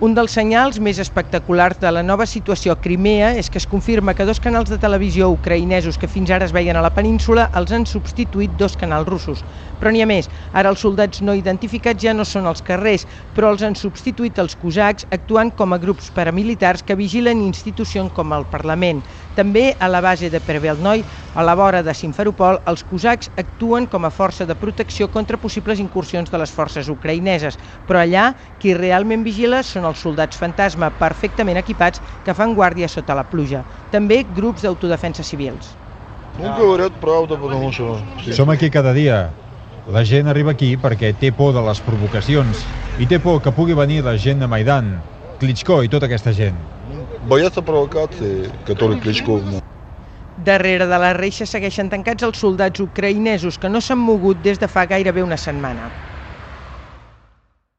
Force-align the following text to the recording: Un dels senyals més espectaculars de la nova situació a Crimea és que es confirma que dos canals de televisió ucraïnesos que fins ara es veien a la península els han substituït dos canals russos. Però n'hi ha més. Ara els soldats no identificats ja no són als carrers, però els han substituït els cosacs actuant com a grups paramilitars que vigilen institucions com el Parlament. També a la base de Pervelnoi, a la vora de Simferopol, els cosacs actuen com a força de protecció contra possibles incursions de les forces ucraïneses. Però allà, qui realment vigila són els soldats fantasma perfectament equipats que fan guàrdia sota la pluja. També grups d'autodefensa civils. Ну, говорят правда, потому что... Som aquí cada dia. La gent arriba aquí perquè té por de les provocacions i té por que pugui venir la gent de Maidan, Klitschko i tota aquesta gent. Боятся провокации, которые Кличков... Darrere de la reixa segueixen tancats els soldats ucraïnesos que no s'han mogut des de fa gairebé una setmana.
Un 0.00 0.14
dels 0.16 0.32
senyals 0.32 0.78
més 0.80 0.96
espectaculars 1.02 1.76
de 1.76 1.90
la 1.92 2.00
nova 2.00 2.24
situació 2.24 2.72
a 2.72 2.78
Crimea 2.80 3.34
és 3.36 3.50
que 3.52 3.58
es 3.60 3.66
confirma 3.68 4.14
que 4.16 4.24
dos 4.24 4.38
canals 4.40 4.70
de 4.72 4.78
televisió 4.80 5.26
ucraïnesos 5.28 5.98
que 6.00 6.08
fins 6.08 6.30
ara 6.32 6.46
es 6.48 6.54
veien 6.56 6.78
a 6.80 6.80
la 6.80 6.90
península 6.96 7.44
els 7.60 7.74
han 7.76 7.84
substituït 7.84 8.54
dos 8.56 8.78
canals 8.80 9.04
russos. 9.10 9.42
Però 9.76 9.92
n'hi 9.92 10.00
ha 10.00 10.06
més. 10.08 10.30
Ara 10.56 10.72
els 10.72 10.80
soldats 10.80 11.20
no 11.20 11.34
identificats 11.36 12.00
ja 12.00 12.14
no 12.16 12.24
són 12.24 12.48
als 12.48 12.64
carrers, 12.64 13.04
però 13.36 13.50
els 13.52 13.60
han 13.60 13.76
substituït 13.76 14.40
els 14.40 14.56
cosacs 14.56 15.04
actuant 15.12 15.52
com 15.52 15.76
a 15.76 15.80
grups 15.84 16.08
paramilitars 16.16 16.80
que 16.80 16.96
vigilen 16.96 17.44
institucions 17.44 18.16
com 18.16 18.32
el 18.32 18.48
Parlament. 18.48 19.04
També 19.36 19.74
a 19.76 19.92
la 19.92 20.00
base 20.00 20.32
de 20.32 20.40
Pervelnoi, 20.40 21.04
a 21.33 21.43
la 21.43 21.55
vora 21.55 21.81
de 21.83 21.93
Simferopol, 21.93 22.59
els 22.65 22.83
cosacs 22.87 23.29
actuen 23.37 23.87
com 23.87 24.05
a 24.05 24.11
força 24.13 24.45
de 24.45 24.55
protecció 24.55 25.07
contra 25.11 25.37
possibles 25.37 25.79
incursions 25.79 26.31
de 26.31 26.41
les 26.41 26.51
forces 26.51 26.89
ucraïneses. 26.89 27.57
Però 27.87 28.01
allà, 28.01 28.33
qui 28.59 28.73
realment 28.73 29.23
vigila 29.23 29.63
són 29.63 29.85
els 29.85 30.01
soldats 30.01 30.37
fantasma 30.37 30.91
perfectament 30.99 31.59
equipats 31.61 32.01
que 32.25 32.33
fan 32.33 32.55
guàrdia 32.55 32.87
sota 32.91 33.15
la 33.15 33.25
pluja. 33.27 33.63
També 33.91 34.23
grups 34.35 34.63
d'autodefensa 34.65 35.23
civils. 35.23 35.75
Ну, 36.37 36.51
говорят 36.57 36.91
правда, 36.99 37.37
потому 37.37 37.71
что... 37.71 37.97
Som 38.33 38.49
aquí 38.49 38.69
cada 38.69 38.93
dia. 38.93 39.31
La 39.87 40.03
gent 40.03 40.27
arriba 40.27 40.51
aquí 40.51 40.75
perquè 40.75 41.13
té 41.13 41.31
por 41.31 41.53
de 41.53 41.61
les 41.61 41.79
provocacions 41.85 42.63
i 42.99 43.05
té 43.05 43.19
por 43.19 43.41
que 43.41 43.53
pugui 43.53 43.75
venir 43.77 44.01
la 44.03 44.17
gent 44.17 44.41
de 44.41 44.47
Maidan, 44.49 44.95
Klitschko 45.39 45.83
i 45.85 45.91
tota 45.91 46.09
aquesta 46.09 46.33
gent. 46.33 46.57
Боятся 47.29 47.61
провокации, 47.61 48.49
которые 48.65 48.99
Кличков... 48.99 49.41
Darrere 50.48 50.86
de 50.90 50.98
la 51.02 51.08
reixa 51.16 51.46
segueixen 51.50 51.90
tancats 51.94 52.26
els 52.28 52.40
soldats 52.44 52.80
ucraïnesos 52.86 53.58
que 53.64 53.70
no 53.74 53.82
s'han 53.86 54.00
mogut 54.10 54.40
des 54.48 54.62
de 54.64 54.68
fa 54.76 54.86
gairebé 54.94 55.26
una 55.28 55.36
setmana. 55.46 55.90